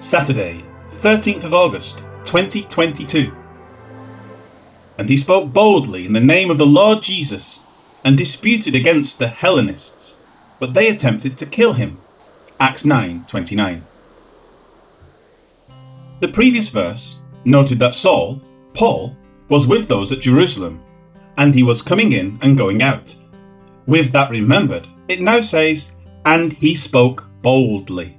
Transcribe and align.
Saturday, 0.00 0.64
13th 0.92 1.44
of 1.44 1.52
August, 1.52 1.98
2022. 2.24 3.36
And 4.96 5.10
he 5.10 5.16
spoke 5.18 5.52
boldly 5.52 6.06
in 6.06 6.14
the 6.14 6.20
name 6.20 6.50
of 6.50 6.56
the 6.56 6.64
Lord 6.64 7.02
Jesus 7.02 7.60
and 8.02 8.16
disputed 8.16 8.74
against 8.74 9.18
the 9.18 9.28
Hellenists, 9.28 10.16
but 10.58 10.72
they 10.72 10.88
attempted 10.88 11.36
to 11.36 11.44
kill 11.44 11.74
him. 11.74 11.98
Acts 12.58 12.82
9:29. 12.82 13.82
The 16.20 16.28
previous 16.28 16.70
verse 16.70 17.16
noted 17.44 17.78
that 17.80 17.94
Saul, 17.94 18.40
Paul, 18.72 19.14
was 19.50 19.66
with 19.66 19.88
those 19.88 20.10
at 20.12 20.20
Jerusalem, 20.20 20.80
and 21.36 21.54
he 21.54 21.62
was 21.62 21.82
coming 21.82 22.12
in 22.12 22.38
and 22.40 22.56
going 22.56 22.82
out. 22.82 23.14
With 23.86 24.12
that 24.12 24.30
remembered, 24.30 24.88
it 25.08 25.20
now 25.20 25.42
says, 25.42 25.92
and 26.24 26.54
he 26.54 26.74
spoke 26.74 27.26
boldly. 27.42 28.16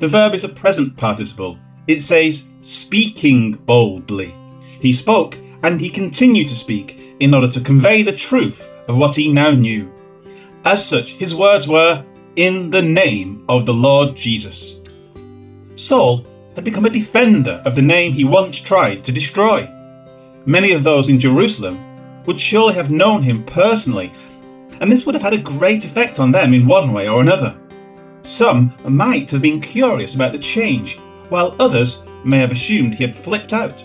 The 0.00 0.08
verb 0.08 0.34
is 0.34 0.44
a 0.44 0.48
present 0.48 0.96
participle. 0.96 1.58
It 1.86 2.00
says, 2.00 2.48
speaking 2.62 3.52
boldly. 3.52 4.34
He 4.80 4.94
spoke, 4.94 5.36
and 5.62 5.78
he 5.78 5.90
continued 5.90 6.48
to 6.48 6.54
speak 6.54 7.16
in 7.20 7.34
order 7.34 7.48
to 7.48 7.60
convey 7.60 8.02
the 8.02 8.16
truth 8.16 8.66
of 8.88 8.96
what 8.96 9.14
he 9.14 9.30
now 9.30 9.50
knew. 9.50 9.92
As 10.64 10.84
such, 10.84 11.12
his 11.12 11.34
words 11.34 11.68
were, 11.68 12.02
In 12.36 12.70
the 12.70 12.80
name 12.80 13.44
of 13.46 13.66
the 13.66 13.74
Lord 13.74 14.16
Jesus. 14.16 14.76
Saul 15.76 16.26
had 16.54 16.64
become 16.64 16.86
a 16.86 16.90
defender 16.90 17.62
of 17.66 17.74
the 17.74 17.82
name 17.82 18.14
he 18.14 18.24
once 18.24 18.58
tried 18.58 19.04
to 19.04 19.12
destroy. 19.12 19.70
Many 20.46 20.72
of 20.72 20.82
those 20.82 21.10
in 21.10 21.20
Jerusalem 21.20 21.78
would 22.24 22.40
surely 22.40 22.72
have 22.72 22.90
known 22.90 23.22
him 23.22 23.44
personally, 23.44 24.10
and 24.80 24.90
this 24.90 25.04
would 25.04 25.14
have 25.14 25.22
had 25.22 25.34
a 25.34 25.38
great 25.38 25.84
effect 25.84 26.18
on 26.18 26.32
them 26.32 26.54
in 26.54 26.66
one 26.66 26.94
way 26.94 27.06
or 27.06 27.20
another. 27.20 27.59
Some 28.22 28.74
might 28.86 29.30
have 29.30 29.42
been 29.42 29.60
curious 29.60 30.14
about 30.14 30.32
the 30.32 30.38
change, 30.38 30.98
while 31.28 31.56
others 31.58 32.02
may 32.24 32.38
have 32.38 32.52
assumed 32.52 32.94
he 32.94 33.04
had 33.04 33.16
flipped 33.16 33.52
out. 33.52 33.82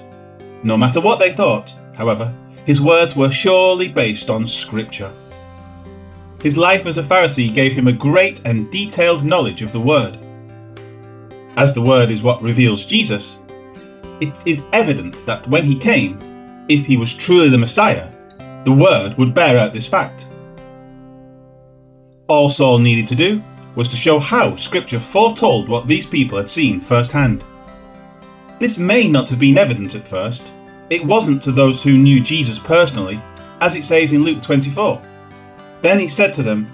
No 0.63 0.77
matter 0.77 0.99
what 0.99 1.19
they 1.19 1.33
thought, 1.33 1.73
however, 1.93 2.33
his 2.65 2.81
words 2.81 3.15
were 3.15 3.31
surely 3.31 3.87
based 3.87 4.29
on 4.29 4.47
Scripture. 4.47 5.13
His 6.41 6.57
life 6.57 6.85
as 6.85 6.97
a 6.97 7.03
Pharisee 7.03 7.53
gave 7.53 7.73
him 7.73 7.87
a 7.87 7.93
great 7.93 8.41
and 8.45 8.69
detailed 8.71 9.23
knowledge 9.23 9.61
of 9.61 9.71
the 9.71 9.79
Word. 9.79 10.17
As 11.57 11.73
the 11.73 11.81
Word 11.81 12.11
is 12.11 12.21
what 12.21 12.41
reveals 12.41 12.85
Jesus, 12.85 13.37
it 14.19 14.35
is 14.45 14.63
evident 14.73 15.25
that 15.25 15.47
when 15.47 15.63
he 15.63 15.77
came, 15.77 16.19
if 16.67 16.85
he 16.85 16.97
was 16.97 17.13
truly 17.13 17.49
the 17.49 17.57
Messiah, 17.57 18.11
the 18.63 18.71
Word 18.71 19.17
would 19.17 19.33
bear 19.33 19.57
out 19.57 19.73
this 19.73 19.87
fact. 19.87 20.27
All 22.27 22.49
Saul 22.49 22.79
needed 22.79 23.07
to 23.07 23.15
do 23.15 23.41
was 23.75 23.89
to 23.89 23.95
show 23.95 24.19
how 24.19 24.55
Scripture 24.55 24.99
foretold 24.99 25.67
what 25.67 25.87
these 25.87 26.05
people 26.05 26.37
had 26.37 26.49
seen 26.49 26.79
firsthand. 26.79 27.43
This 28.59 28.77
may 28.77 29.07
not 29.07 29.29
have 29.29 29.39
been 29.39 29.57
evident 29.57 29.95
at 29.95 30.07
first. 30.07 30.49
It 30.89 31.05
wasn't 31.05 31.43
to 31.43 31.51
those 31.51 31.83
who 31.83 31.97
knew 31.97 32.21
Jesus 32.21 32.57
personally, 32.57 33.21
as 33.59 33.75
it 33.75 33.83
says 33.83 34.11
in 34.11 34.23
Luke 34.23 34.41
24. 34.41 35.01
Then 35.81 35.99
he 35.99 36.07
said 36.07 36.31
to 36.33 36.43
them, 36.43 36.69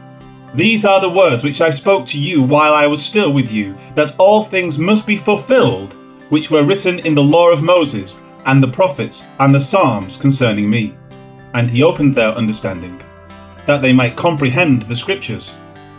These 0.54 0.86
are 0.86 1.02
the 1.02 1.10
words 1.10 1.44
which 1.44 1.60
I 1.60 1.72
spoke 1.72 2.06
to 2.08 2.20
you 2.20 2.44
while 2.44 2.74
I 2.74 2.88
was 2.88 3.04
still 3.04 3.34
with 3.34 3.52
you, 3.52 3.76
that 3.96 4.16
all 4.20 4.44
things 4.44 4.78
must 4.78 5.08
be 5.08 5.18
fulfilled, 5.18 5.94
which 6.30 6.52
were 6.52 6.64
written 6.64 7.00
in 7.00 7.16
the 7.16 7.24
law 7.24 7.50
of 7.50 7.64
Moses, 7.64 8.20
and 8.46 8.62
the 8.62 8.68
prophets, 8.72 9.26
and 9.40 9.54
the 9.54 9.62
Psalms 9.62 10.18
concerning 10.18 10.70
me. 10.70 10.96
And 11.54 11.70
he 11.70 11.84
opened 11.84 12.16
their 12.16 12.30
understanding, 12.30 13.02
that 13.66 13.82
they 13.82 13.92
might 13.92 14.16
comprehend 14.16 14.84
the 14.84 14.96
Scriptures. 14.96 15.52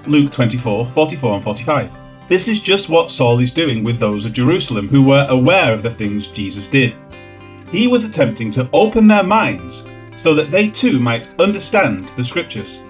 Luke 0.06 0.32
24, 0.32 0.86
44 0.86 1.34
and 1.34 1.44
45. 1.44 1.90
This 2.28 2.48
is 2.48 2.60
just 2.60 2.88
what 2.88 3.10
Saul 3.10 3.38
is 3.38 3.52
doing 3.52 3.84
with 3.84 3.98
those 3.98 4.24
of 4.24 4.32
Jerusalem 4.32 4.88
who 4.88 5.02
were 5.02 5.26
aware 5.28 5.72
of 5.72 5.82
the 5.82 5.90
things 5.90 6.28
Jesus 6.28 6.66
did. 6.66 6.96
He 7.70 7.86
was 7.86 8.04
attempting 8.04 8.50
to 8.52 8.68
open 8.72 9.06
their 9.06 9.22
minds 9.22 9.84
so 10.18 10.34
that 10.34 10.50
they 10.50 10.68
too 10.68 10.98
might 10.98 11.28
understand 11.38 12.08
the 12.16 12.24
scriptures. 12.24 12.80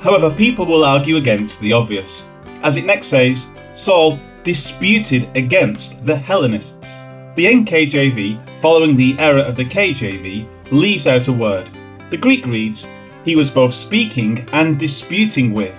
However, 0.00 0.30
people 0.30 0.64
will 0.64 0.84
argue 0.84 1.16
against 1.16 1.60
the 1.60 1.72
obvious. 1.72 2.22
As 2.62 2.76
it 2.76 2.84
next 2.84 3.08
says, 3.08 3.46
Saul 3.76 4.18
disputed 4.42 5.28
against 5.36 6.04
the 6.06 6.16
Hellenists. 6.16 7.02
The 7.36 7.46
NKJV, 7.46 8.60
following 8.60 8.96
the 8.96 9.16
error 9.18 9.40
of 9.40 9.56
the 9.56 9.64
KJV, 9.64 10.70
leaves 10.70 11.06
out 11.06 11.28
a 11.28 11.32
word. 11.32 11.68
The 12.10 12.16
Greek 12.16 12.46
reads, 12.46 12.86
He 13.24 13.36
was 13.36 13.50
both 13.50 13.74
speaking 13.74 14.46
and 14.52 14.78
disputing 14.78 15.52
with. 15.52 15.74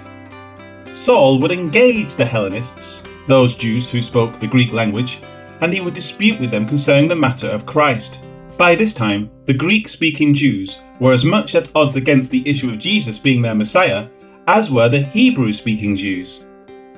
Saul 0.95 1.39
would 1.39 1.51
engage 1.51 2.15
the 2.15 2.25
Hellenists, 2.25 3.03
those 3.27 3.55
Jews 3.55 3.89
who 3.89 4.01
spoke 4.01 4.39
the 4.39 4.47
Greek 4.47 4.71
language, 4.71 5.19
and 5.61 5.73
he 5.73 5.81
would 5.81 5.93
dispute 5.93 6.39
with 6.39 6.51
them 6.51 6.67
concerning 6.67 7.09
the 7.09 7.15
matter 7.15 7.49
of 7.49 7.65
Christ. 7.65 8.17
By 8.57 8.75
this 8.75 8.93
time, 8.93 9.29
the 9.45 9.53
Greek 9.53 9.89
speaking 9.89 10.33
Jews 10.33 10.79
were 10.99 11.13
as 11.13 11.25
much 11.25 11.55
at 11.55 11.69
odds 11.75 11.95
against 11.95 12.31
the 12.31 12.47
issue 12.47 12.69
of 12.69 12.79
Jesus 12.79 13.19
being 13.19 13.41
their 13.41 13.55
Messiah 13.55 14.07
as 14.47 14.71
were 14.71 14.89
the 14.89 15.01
Hebrew 15.01 15.51
speaking 15.51 15.95
Jews. 15.95 16.43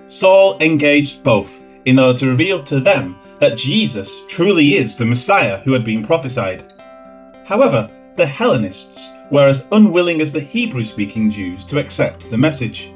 Saul 0.07 0.57
engaged 0.61 1.23
both 1.23 1.59
in 1.85 1.99
order 1.99 2.19
to 2.19 2.29
reveal 2.29 2.61
to 2.63 2.79
them 2.79 3.17
that 3.39 3.57
Jesus 3.57 4.23
truly 4.27 4.75
is 4.75 4.97
the 4.97 5.05
Messiah 5.05 5.59
who 5.59 5.73
had 5.73 5.83
been 5.83 6.05
prophesied. 6.05 6.73
However, 7.45 7.89
the 8.15 8.25
Hellenists 8.25 9.09
were 9.31 9.47
as 9.47 9.65
unwilling 9.71 10.21
as 10.21 10.31
the 10.31 10.39
Hebrew 10.39 10.83
speaking 10.83 11.29
Jews 11.29 11.65
to 11.65 11.79
accept 11.79 12.29
the 12.29 12.37
message. 12.37 12.91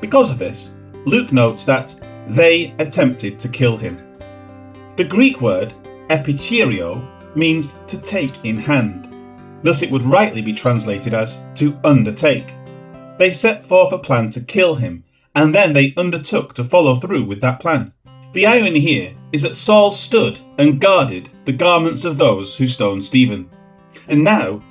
Because 0.00 0.30
of 0.30 0.38
this, 0.38 0.70
Luke 1.04 1.32
notes 1.32 1.64
that 1.64 1.94
they 2.28 2.74
attempted 2.78 3.38
to 3.40 3.48
kill 3.48 3.76
him. 3.76 3.98
The 4.96 5.04
Greek 5.04 5.40
word 5.40 5.72
epicherio 6.10 7.02
means 7.36 7.74
to 7.86 7.98
take 7.98 8.44
in 8.44 8.58
hand. 8.58 9.04
Thus, 9.62 9.82
it 9.82 9.90
would 9.90 10.04
rightly 10.04 10.42
be 10.42 10.52
translated 10.52 11.14
as 11.14 11.40
to 11.56 11.78
undertake. 11.84 12.54
They 13.18 13.32
set 13.32 13.64
forth 13.64 13.92
a 13.92 13.98
plan 13.98 14.30
to 14.30 14.40
kill 14.40 14.76
him, 14.76 15.04
and 15.34 15.54
then 15.54 15.72
they 15.72 15.94
undertook 15.96 16.54
to 16.54 16.64
follow 16.64 16.96
through 16.96 17.24
with 17.24 17.40
that 17.40 17.60
plan. 17.60 17.92
The 18.32 18.46
irony 18.46 18.80
here 18.80 19.14
is 19.32 19.42
that 19.42 19.56
Saul 19.56 19.90
stood 19.90 20.40
and 20.58 20.80
guarded 20.80 21.30
the 21.44 21.52
garments 21.52 22.04
of 22.04 22.18
those 22.18 22.56
who 22.56 22.68
stoned 22.68 23.04
Stephen. 23.04 23.50
And 24.06 24.22
now, 24.22 24.62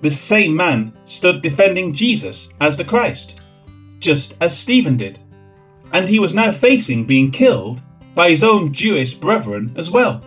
the 0.00 0.10
same 0.10 0.54
man 0.54 0.92
stood 1.06 1.42
defending 1.42 1.94
Jesus 1.94 2.50
as 2.60 2.76
the 2.76 2.84
Christ 2.84 3.40
just 3.98 4.36
as 4.40 4.56
Stephen 4.56 4.96
did. 4.96 5.18
And 5.92 6.08
he 6.08 6.18
was 6.18 6.34
now 6.34 6.52
facing 6.52 7.04
being 7.04 7.30
killed 7.30 7.82
by 8.14 8.30
his 8.30 8.42
own 8.42 8.72
Jewish 8.72 9.14
brethren 9.14 9.72
as 9.76 9.90
well. 9.90 10.22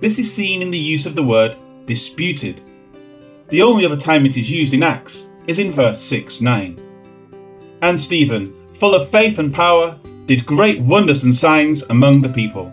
This 0.00 0.18
is 0.18 0.32
seen 0.32 0.62
in 0.62 0.70
the 0.70 0.78
use 0.78 1.06
of 1.06 1.14
the 1.14 1.22
word 1.22 1.56
disputed. 1.86 2.62
The 3.48 3.62
only 3.62 3.84
other 3.84 3.96
time 3.96 4.24
it 4.24 4.36
is 4.36 4.50
used 4.50 4.72
in 4.72 4.82
Acts 4.82 5.26
is 5.46 5.58
in 5.58 5.72
verse 5.72 6.00
6 6.00 6.40
9. 6.40 6.80
And 7.82 8.00
Stephen, 8.00 8.54
full 8.74 8.94
of 8.94 9.10
faith 9.10 9.38
and 9.38 9.52
power, 9.52 9.98
did 10.26 10.46
great 10.46 10.80
wonders 10.80 11.24
and 11.24 11.34
signs 11.34 11.82
among 11.84 12.22
the 12.22 12.28
people. 12.28 12.72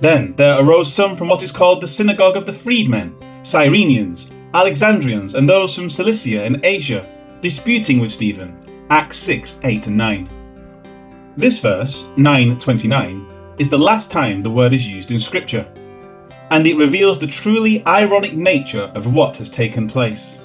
Then 0.00 0.34
there 0.36 0.58
arose 0.58 0.92
some 0.92 1.16
from 1.16 1.28
what 1.28 1.42
is 1.42 1.52
called 1.52 1.80
the 1.80 1.86
synagogue 1.86 2.36
of 2.36 2.44
the 2.44 2.52
freedmen, 2.52 3.14
Cyrenians, 3.42 4.30
Alexandrians, 4.52 5.34
and 5.34 5.48
those 5.48 5.74
from 5.74 5.88
Cilicia 5.88 6.44
and 6.44 6.60
Asia, 6.64 7.06
disputing 7.40 7.98
with 7.98 8.12
Stephen 8.12 8.61
Acts 8.92 9.16
6 9.20 9.58
8 9.64 9.86
and 9.86 9.96
9. 9.96 10.28
This 11.38 11.58
verse, 11.60 12.04
929, 12.18 13.26
is 13.56 13.70
the 13.70 13.78
last 13.78 14.10
time 14.10 14.40
the 14.40 14.50
word 14.50 14.74
is 14.74 14.86
used 14.86 15.10
in 15.10 15.18
Scripture, 15.18 15.66
and 16.50 16.66
it 16.66 16.76
reveals 16.76 17.18
the 17.18 17.26
truly 17.26 17.82
ironic 17.86 18.34
nature 18.34 18.92
of 18.94 19.06
what 19.06 19.38
has 19.38 19.48
taken 19.48 19.88
place. 19.88 20.40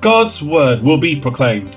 God's 0.00 0.40
word 0.40 0.84
will 0.84 0.98
be 0.98 1.18
proclaimed. 1.18 1.74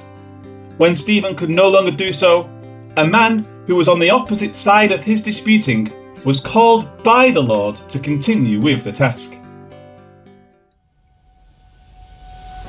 When 0.77 0.93
Stephen 0.93 1.35
could 1.35 1.49
no 1.49 1.67
longer 1.67 1.89
do 1.89 2.13
so, 2.13 2.47
a 2.95 3.07
man 3.07 3.47
who 3.65 3.75
was 3.75 3.87
on 3.87 3.97
the 3.97 4.11
opposite 4.11 4.53
side 4.53 4.91
of 4.91 5.03
his 5.03 5.19
disputing 5.19 5.91
was 6.23 6.39
called 6.39 7.01
by 7.01 7.31
the 7.31 7.41
Lord 7.41 7.75
to 7.89 7.97
continue 7.97 8.61
with 8.61 8.83
the 8.83 8.91
task. 8.91 9.35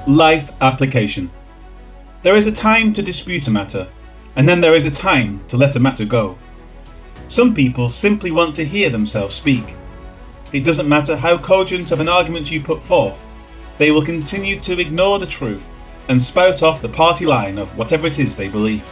Life 0.06 0.50
application. 0.62 1.30
There 2.22 2.34
is 2.34 2.46
a 2.46 2.52
time 2.52 2.92
to 2.94 3.02
dispute 3.02 3.46
a 3.46 3.50
matter, 3.50 3.88
and 4.34 4.48
then 4.48 4.60
there 4.60 4.74
is 4.74 4.84
a 4.84 4.90
time 4.90 5.44
to 5.48 5.56
let 5.56 5.76
a 5.76 5.80
matter 5.80 6.04
go. 6.04 6.36
Some 7.28 7.54
people 7.54 7.88
simply 7.88 8.30
want 8.30 8.54
to 8.56 8.64
hear 8.64 8.90
themselves 8.90 9.34
speak. 9.34 9.74
It 10.52 10.64
doesn't 10.64 10.88
matter 10.88 11.16
how 11.16 11.38
cogent 11.38 11.92
of 11.92 12.00
an 12.00 12.08
argument 12.08 12.50
you 12.50 12.60
put 12.60 12.82
forth, 12.82 13.20
they 13.78 13.92
will 13.92 14.04
continue 14.04 14.58
to 14.60 14.80
ignore 14.80 15.20
the 15.20 15.26
truth 15.26 15.70
and 16.08 16.20
spout 16.20 16.62
off 16.62 16.82
the 16.82 16.88
party 16.88 17.24
line 17.24 17.56
of 17.56 17.76
whatever 17.78 18.08
it 18.08 18.18
is 18.18 18.36
they 18.36 18.48
believe. 18.48 18.84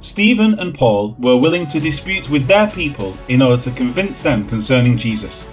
Stephen 0.00 0.58
and 0.58 0.74
Paul 0.74 1.14
were 1.20 1.36
willing 1.36 1.66
to 1.68 1.78
dispute 1.78 2.28
with 2.28 2.48
their 2.48 2.68
people 2.68 3.16
in 3.28 3.40
order 3.40 3.62
to 3.62 3.70
convince 3.70 4.20
them 4.20 4.48
concerning 4.48 4.96
Jesus. 4.96 5.46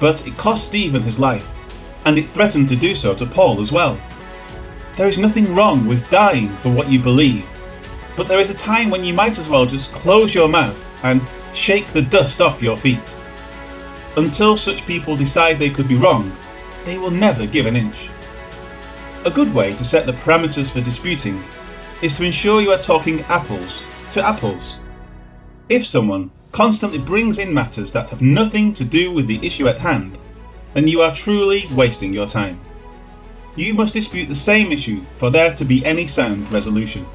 But 0.00 0.26
it 0.26 0.38
cost 0.38 0.64
Stephen 0.64 1.02
his 1.02 1.18
life, 1.18 1.50
and 2.06 2.18
it 2.18 2.30
threatened 2.30 2.68
to 2.70 2.76
do 2.76 2.96
so 2.96 3.14
to 3.14 3.26
Paul 3.26 3.60
as 3.60 3.70
well. 3.70 4.00
There 4.96 5.08
is 5.08 5.18
nothing 5.18 5.54
wrong 5.54 5.86
with 5.86 6.08
dying 6.10 6.48
for 6.56 6.70
what 6.70 6.90
you 6.90 6.98
believe, 6.98 7.46
but 8.16 8.28
there 8.28 8.40
is 8.40 8.50
a 8.50 8.54
time 8.54 8.90
when 8.90 9.04
you 9.04 9.14
might 9.14 9.38
as 9.38 9.48
well 9.48 9.64
just 9.64 9.90
close 9.92 10.34
your 10.34 10.48
mouth 10.48 10.78
and 11.02 11.22
shake 11.54 11.86
the 11.92 12.02
dust 12.02 12.40
off 12.40 12.62
your 12.62 12.76
feet. 12.76 13.16
until 14.16 14.56
such 14.56 14.86
people 14.86 15.16
decide 15.16 15.58
they 15.58 15.70
could 15.70 15.88
be 15.88 15.96
wrong, 15.96 16.30
they 16.84 16.98
will 16.98 17.10
never 17.10 17.46
give 17.46 17.66
an 17.66 17.76
inch. 17.76 18.10
A 19.24 19.30
good 19.30 19.54
way 19.54 19.72
to 19.74 19.84
set 19.84 20.06
the 20.06 20.12
parameters 20.12 20.70
for 20.70 20.80
disputing 20.80 21.42
is 22.02 22.14
to 22.14 22.24
ensure 22.24 22.60
you 22.60 22.72
are 22.72 22.78
talking 22.78 23.22
apples 23.22 23.82
to 24.10 24.22
apples. 24.22 24.76
If 25.68 25.86
someone 25.86 26.30
constantly 26.50 26.98
brings 26.98 27.38
in 27.38 27.54
matters 27.54 27.92
that 27.92 28.10
have 28.10 28.20
nothing 28.20 28.74
to 28.74 28.84
do 28.84 29.12
with 29.12 29.26
the 29.26 29.44
issue 29.46 29.68
at 29.68 29.78
hand, 29.78 30.18
then 30.74 30.88
you 30.88 31.00
are 31.00 31.14
truly 31.14 31.66
wasting 31.72 32.12
your 32.12 32.26
time. 32.26 32.60
You 33.54 33.74
must 33.74 33.92
dispute 33.92 34.28
the 34.28 34.34
same 34.34 34.72
issue 34.72 35.04
for 35.12 35.30
there 35.30 35.54
to 35.54 35.64
be 35.64 35.84
any 35.84 36.06
sound 36.06 36.50
resolution. 36.50 37.06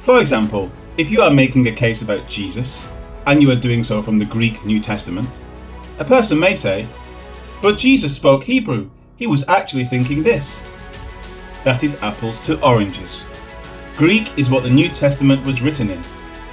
For 0.00 0.20
example, 0.20 0.70
if 0.96 1.10
you 1.10 1.20
are 1.20 1.30
making 1.30 1.66
a 1.68 1.72
case 1.72 2.00
about 2.00 2.26
Jesus, 2.26 2.86
and 3.26 3.42
you 3.42 3.50
are 3.50 3.56
doing 3.56 3.84
so 3.84 4.02
from 4.02 4.18
the 4.18 4.24
Greek 4.24 4.64
New 4.64 4.80
Testament, 4.80 5.40
a 5.98 6.04
person 6.04 6.38
may 6.38 6.56
say, 6.56 6.86
But 7.60 7.78
Jesus 7.78 8.14
spoke 8.14 8.44
Hebrew, 8.44 8.90
he 9.16 9.26
was 9.26 9.44
actually 9.46 9.84
thinking 9.84 10.22
this. 10.22 10.62
That 11.64 11.84
is 11.84 11.94
apples 12.02 12.38
to 12.40 12.60
oranges. 12.62 13.22
Greek 13.96 14.38
is 14.38 14.50
what 14.50 14.62
the 14.62 14.70
New 14.70 14.88
Testament 14.88 15.44
was 15.46 15.62
written 15.62 15.90
in. 15.90 16.00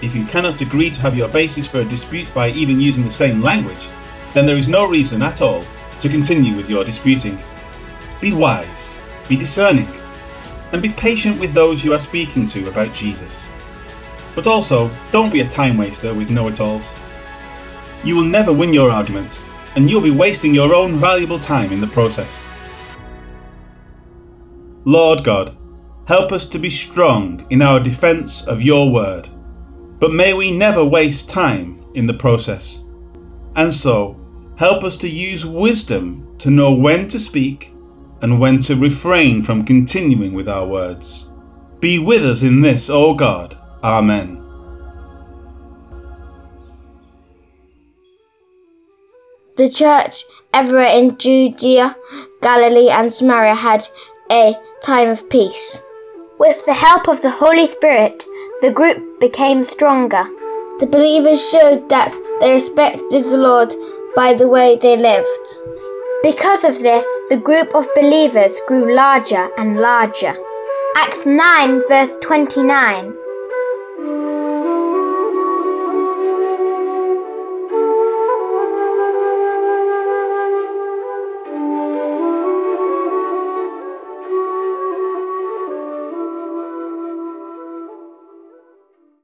If 0.02 0.16
you 0.16 0.26
cannot 0.26 0.62
agree 0.62 0.90
to 0.90 1.00
have 1.02 1.18
your 1.18 1.28
basis 1.28 1.68
for 1.68 1.80
a 1.80 1.86
dispute 1.86 2.34
by 2.34 2.50
even 2.50 2.80
using 2.80 3.06
the 3.06 3.12
same 3.12 3.42
language, 3.42 3.88
then 4.34 4.46
there 4.46 4.58
is 4.58 4.68
no 4.68 4.86
reason 4.88 5.22
at 5.22 5.42
all 5.42 5.64
to 6.02 6.10
continue 6.10 6.56
with 6.56 6.70
your 6.70 6.84
disputing. 6.84 7.40
Be 8.22 8.34
wise, 8.34 8.88
be 9.28 9.36
discerning, 9.36 9.88
and 10.72 10.80
be 10.80 10.90
patient 10.90 11.40
with 11.40 11.54
those 11.54 11.84
you 11.84 11.92
are 11.94 12.00
speaking 12.00 12.46
to 12.46 12.70
about 12.70 12.94
Jesus. 12.94 13.42
But 14.36 14.46
also, 14.46 14.92
don't 15.12 15.34
be 15.34 15.42
a 15.42 15.48
time 15.48 15.76
waster 15.76 16.14
with 16.14 16.30
know 16.30 16.48
it 16.48 16.60
alls. 16.60 16.88
You 18.04 18.16
will 18.16 18.24
never 18.24 18.54
win 18.54 18.74
your 18.76 18.92
argument, 18.92 19.42
and 19.76 19.90
you'll 19.90 20.02
be 20.02 20.12
wasting 20.12 20.54
your 20.54 20.76
own 20.76 20.98
valuable 20.98 21.40
time 21.40 21.72
in 21.72 21.82
the 21.82 21.88
process. 21.88 22.44
Lord 24.86 25.24
God, 25.24 25.58
help 26.08 26.32
us 26.32 26.46
to 26.46 26.60
be 26.60 26.70
strong 26.70 27.46
in 27.50 27.64
our 27.64 27.80
defence 27.80 28.44
of 28.44 28.62
your 28.62 28.92
word, 28.92 29.30
but 30.00 30.14
may 30.14 30.36
we 30.36 30.56
never 30.56 30.86
waste 30.86 31.28
time 31.28 31.84
in 31.96 32.06
the 32.06 32.14
process. 32.14 32.80
And 33.56 33.74
so, 33.74 34.20
help 34.58 34.84
us 34.84 34.98
to 35.00 35.10
use 35.10 35.44
wisdom 35.44 36.36
to 36.38 36.52
know 36.52 36.72
when 36.72 37.08
to 37.08 37.20
speak 37.20 37.71
and 38.22 38.40
when 38.40 38.60
to 38.62 38.76
refrain 38.76 39.44
from 39.44 39.66
continuing 39.66 40.34
with 40.34 40.48
our 40.48 40.66
words. 40.66 41.28
Be 41.80 41.98
with 41.98 42.24
us 42.24 42.42
in 42.44 42.62
this, 42.62 42.90
O 42.90 43.14
God. 43.14 43.58
Amen. 43.84 44.38
The 49.58 49.70
church 49.70 50.24
ever 50.54 50.82
in 50.84 51.18
Judea, 51.18 51.96
Galilee, 52.42 52.90
and 52.90 53.14
Samaria 53.14 53.56
had 53.56 53.88
a 54.32 54.56
time 54.84 55.10
of 55.10 55.30
peace. 55.30 55.82
With 56.40 56.66
the 56.66 56.74
help 56.74 57.08
of 57.08 57.22
the 57.22 57.30
Holy 57.30 57.68
Spirit, 57.68 58.24
the 58.62 58.72
group 58.72 59.20
became 59.20 59.64
stronger. 59.64 60.24
The 60.80 60.88
believers 60.90 61.48
showed 61.52 61.90
that 61.90 62.12
they 62.40 62.54
respected 62.54 63.26
the 63.26 63.38
Lord 63.38 63.74
by 64.16 64.34
the 64.34 64.48
way 64.48 64.78
they 64.78 64.98
lived. 64.98 65.28
Because 66.24 66.64
of 66.64 66.78
this, 66.84 67.04
the 67.30 67.38
group 67.38 67.74
of 67.74 67.88
believers 67.96 68.54
grew 68.68 68.94
larger 68.94 69.50
and 69.58 69.80
larger. 69.80 70.36
Acts 70.96 71.26
9, 71.26 71.82
verse 71.88 72.16
29. 72.22 73.21